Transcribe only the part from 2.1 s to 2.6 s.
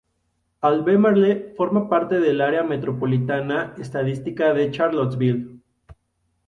del